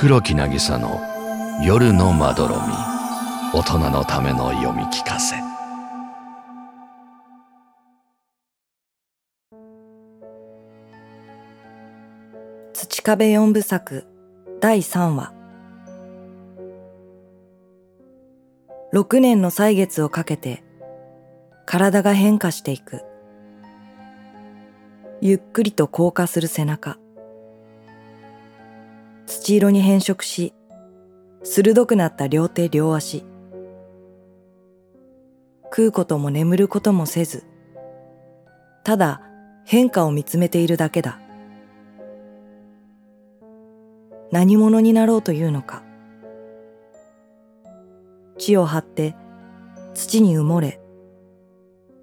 [0.00, 1.00] 黒木渚の
[1.60, 2.62] 夜のまどろみ。
[3.52, 5.34] 大人のための読み聞かせ。
[12.74, 14.06] 土壁四部作
[14.60, 15.32] 第3話。
[18.92, 20.62] 6年の歳月をかけて
[21.66, 23.02] 体が変化していく。
[25.20, 26.98] ゆっくりと硬化する背中。
[29.48, 30.52] 土色に変色し
[31.42, 33.24] 鋭くなった両手両足。
[35.64, 37.44] 食うことも眠ることもせず
[38.84, 39.22] ただ
[39.64, 41.18] 変化を見つめているだけだ。
[44.30, 45.82] 何者になろうというのか。
[48.36, 49.16] 地を張って
[49.94, 50.78] 土に埋もれ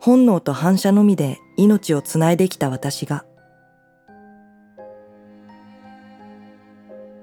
[0.00, 3.26] 本能と反射のみで命をつないできた私が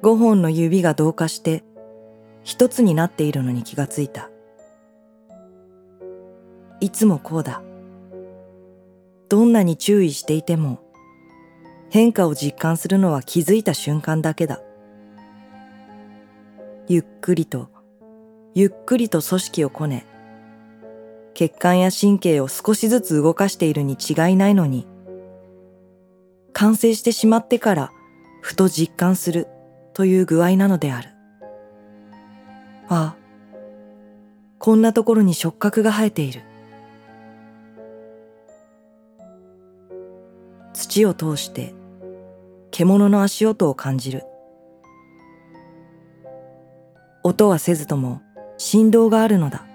[0.00, 1.64] 五本の指が同化して
[2.44, 4.30] 一つになっているのに気がついた。
[6.80, 7.62] いつもこうだ。
[9.28, 10.80] どんなに注意していても
[11.90, 14.62] 変化を実感するのは気づいた瞬間だけだ。
[16.86, 17.68] ゆっくりと
[18.54, 20.06] ゆっくりと組織をこね
[21.34, 24.86] 血管や神経を少しずつ動かしているに違いないのに
[26.54, 27.92] 完成してしまってから
[28.40, 29.48] ふと実感する。
[29.98, 31.08] という具合なのである。
[32.88, 33.16] ああ
[34.60, 36.42] こんなところに触覚が生えている。
[40.72, 41.74] 土を通して
[42.70, 44.22] 獣の足音を感じる。
[47.24, 48.22] 音はせずとも
[48.56, 49.66] 振動があるのだ。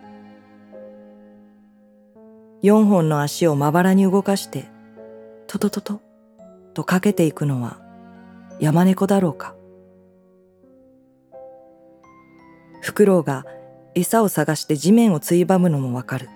[2.61, 4.71] 四本の足をまばらに動かして
[5.47, 6.01] トトトト
[6.73, 7.81] とかけていくのは
[8.61, 9.53] 山猫だろうか。
[12.83, 13.45] フクロウが
[13.95, 16.29] 餌を探して地面をついばむのもわかる。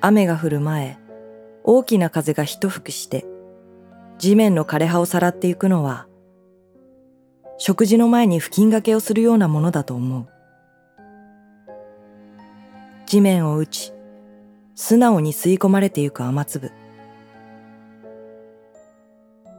[0.00, 0.98] 雨が降る前
[1.62, 3.26] 大きな風が一吹きして
[4.18, 6.06] 地面の枯れ葉をさらっていくのは
[7.58, 10.26] 食事の前に布巾掛けをするようなものだと思う。
[13.04, 13.92] 地面を打ち
[14.74, 16.72] 素直に吸い込まれてゆく雨粒。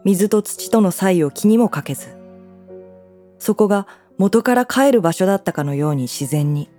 [0.04, 2.20] 水と土との差異を気にもかけず
[3.42, 3.88] そこが
[4.20, 6.70] 元から帰る場所だったかのように自然に。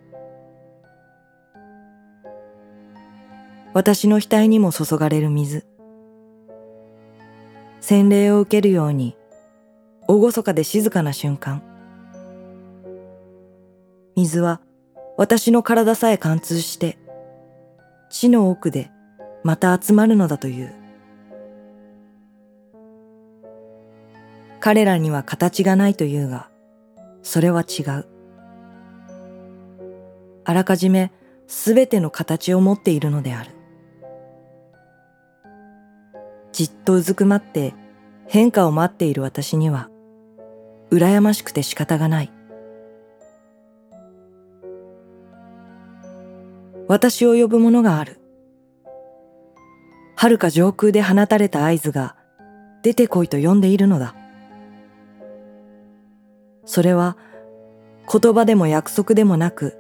[3.75, 5.67] 私の額にも注がれる水。
[7.81, 9.17] 洗礼を受けるように
[10.07, 11.65] 厳かで静かな瞬間。
[14.15, 14.61] 水は
[15.19, 16.97] 私の体さえ貫通して
[18.09, 18.93] 地の奥で
[19.43, 20.73] また集まるのだという。
[24.61, 26.52] 彼らには形がないというが
[27.23, 28.07] それは違う。
[30.45, 31.13] あらかじめ
[31.47, 33.51] すべての形を持っているのである。
[36.53, 37.75] じっとうずくまって
[38.27, 39.89] 変化を待っている私には
[40.91, 42.33] 羨ましくて仕方がない。
[46.89, 48.19] 私を呼ぶものがある。
[50.17, 52.17] 遥か上空で放たれた合図が
[52.83, 54.15] 出てこいと呼んでいるのだ。
[56.65, 57.17] それは
[58.11, 59.79] 言葉でも約束でもなく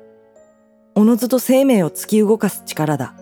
[0.95, 3.15] おのずと生命を突き動かす力だ。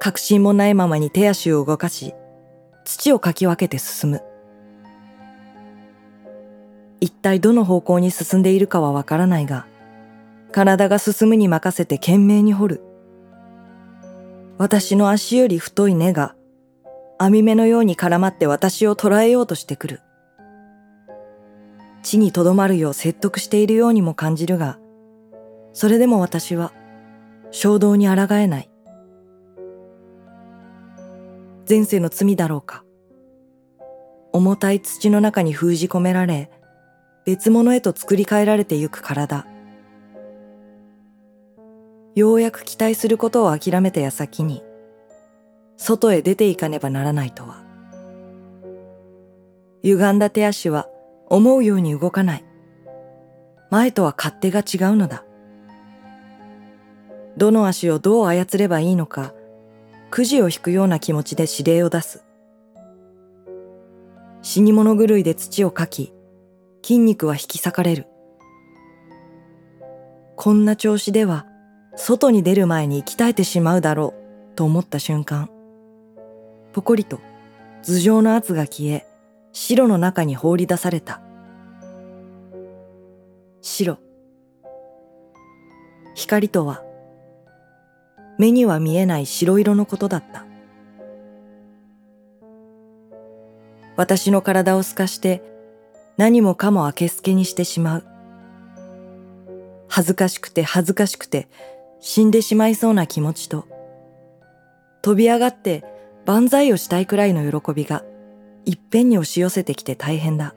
[0.00, 2.14] 確信もないままに手足を動かし
[2.84, 4.22] 土をかき分けて進む。
[7.00, 9.66] 一体どの方向に進んでいるかはわからないが
[10.50, 12.82] 体が進むに任せて懸命に掘る。
[14.58, 16.34] 私の足より太い根が
[17.18, 20.00] 網目のように絡まって私を捕らえようとしてくる。
[22.02, 24.78] 地にとどまるよう説得しているようにも感じるが
[25.72, 26.72] それでも私は
[27.50, 28.70] 衝動に抗えない。
[31.68, 32.84] 前世の罪だろうか。
[34.32, 36.50] 重たい土の中に封じ込められ
[37.26, 39.46] 別物へと作り変えられてゆく体
[42.14, 44.62] ようやく期待することを諦めた矢先に
[45.76, 47.62] 外へ出ていかねばならないとは。
[49.82, 50.88] 歪んだ手足は
[51.34, 52.44] 思うように動かない。
[53.70, 55.24] 前とは勝手が違うのだ。
[57.38, 59.32] どの足をどう操ればいいのか
[60.10, 62.22] くじを引くような気持ちで指令を出す。
[64.42, 66.12] 死に物狂いで土をかき
[66.82, 68.06] 筋肉は引き裂かれる。
[70.36, 71.46] こんな調子では
[71.96, 74.12] 外に出る前に鍛えてしまうだろ
[74.52, 75.48] うと思った瞬間
[76.74, 77.20] ポコリと
[77.82, 79.06] 頭上の圧が消え、
[79.54, 81.21] 白の中に放り出された。
[83.72, 83.98] 白。
[86.14, 86.82] 光とは、
[88.38, 90.44] 目には見えない白色のことだった。
[93.96, 95.42] 私の体を透かして
[96.18, 98.04] 何もかも明け透けにしてしまう。
[99.88, 101.48] 恥ずかしくて恥ずかしくて
[102.00, 103.66] 死んでしまいそうな気持ちと、
[105.00, 105.82] 飛び上がって
[106.26, 108.04] 万歳をしたいくらいの喜びが
[108.66, 110.54] いっぺんに押し寄せてきて大変だ。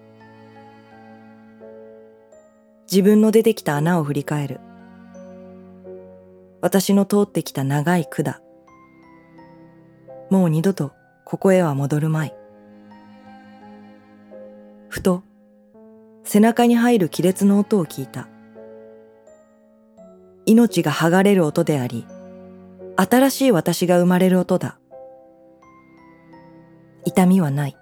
[2.91, 4.59] 自分の出てきた穴を振り返る。
[6.61, 8.35] 私の通ってきた長い管。
[10.29, 10.91] もう二度と
[11.23, 12.35] ここへは戻るまい。
[14.89, 15.23] ふと、
[16.23, 18.27] 背中に入る亀裂の音を聞いた。
[20.45, 22.05] 命が剥がれる音であり、
[22.95, 24.77] 新しい私が生まれる音だ。
[27.03, 27.77] 痛みはない。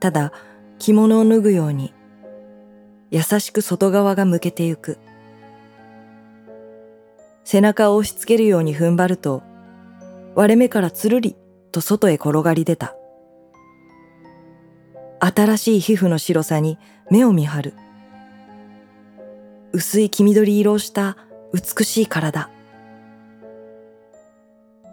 [0.00, 0.32] ただ、
[0.78, 1.94] 着物を脱ぐように、
[3.12, 4.96] 優しく外側が向けてゆく。
[7.44, 9.42] 背中を押し付けるように踏ん張ると、
[10.34, 11.36] 割れ目からつるり
[11.72, 12.96] と外へ転がり出た。
[15.20, 16.78] 新しい皮膚の白さに
[17.10, 17.74] 目を見張る。
[19.72, 21.18] 薄い黄緑色をした
[21.52, 22.48] 美しい体。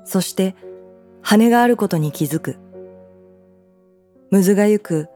[0.04, 0.57] そして
[1.21, 2.57] 羽があることに気づく。
[4.30, 5.07] むずがゆく、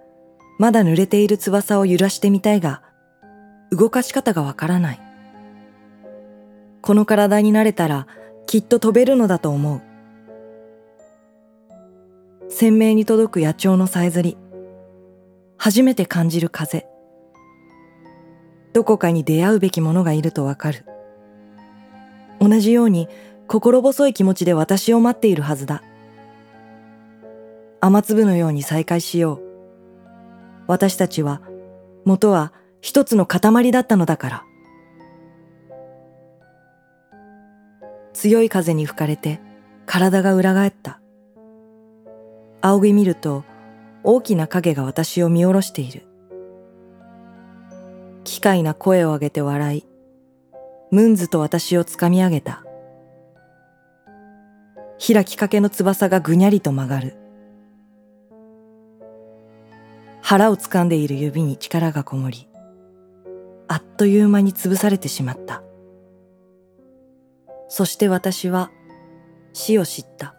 [0.58, 2.83] まだ濡れている翼を揺らしてみたいが、
[3.76, 5.02] 動かし方がわからない。
[6.82, 8.08] この体になれたら
[8.46, 9.82] きっと飛べるのだと思う。
[12.50, 14.38] 鮮明に届く野鳥のさえずり。
[15.58, 16.86] 初めて感じる風。
[18.74, 20.86] どこかに出会うべきものがいるとわかる。
[22.40, 23.08] 同じように
[23.48, 25.82] 心細い気持ちで私を待っているはずだ。
[27.82, 29.42] 雨粒のように再会しよう。
[30.68, 31.42] 私たちは、
[32.06, 34.44] 元は一つの塊だったのだから。
[38.12, 39.40] 強い風に吹かれて
[39.86, 41.00] 体が裏返った。
[42.62, 43.46] 仰ぎ見ると
[44.04, 46.06] 大きな影が私を見下ろしている。
[48.26, 49.86] 機械な声を上げて笑い、
[50.92, 52.66] ムンズと私をつかみ上げた。
[55.06, 57.16] 開きかけの翼がぐにゃりと曲がる。
[60.22, 62.50] 腹を掴んでいる指に力がこもり、
[63.68, 65.64] あっという間に潰されてしまった。
[67.70, 68.70] そして私は
[69.54, 70.36] 死を知った。